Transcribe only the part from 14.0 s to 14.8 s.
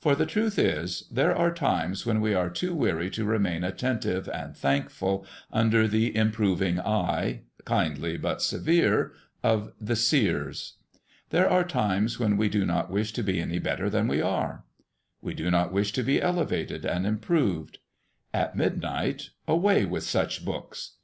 we are.